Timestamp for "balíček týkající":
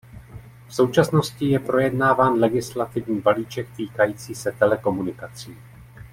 3.21-4.35